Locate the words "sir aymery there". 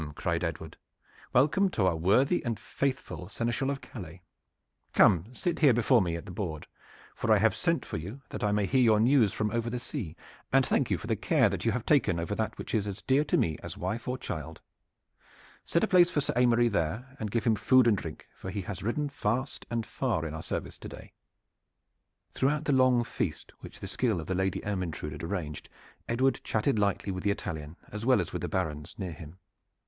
16.19-17.15